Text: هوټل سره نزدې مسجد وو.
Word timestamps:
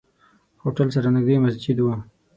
هوټل 0.63 0.87
سره 0.95 1.07
نزدې 1.15 1.35
مسجد 1.43 1.77
وو. 1.81 1.93